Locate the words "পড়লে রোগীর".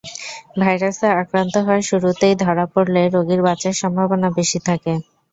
2.73-3.41